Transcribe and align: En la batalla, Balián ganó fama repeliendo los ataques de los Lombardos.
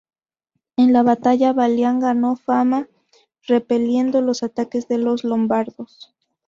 En 0.77 0.93
la 0.93 1.03
batalla, 1.03 1.53
Balián 1.53 1.99
ganó 1.99 2.35
fama 2.35 2.87
repeliendo 3.45 4.19
los 4.21 4.41
ataques 4.41 4.87
de 4.87 4.97
los 4.97 5.23
Lombardos. 5.23 6.15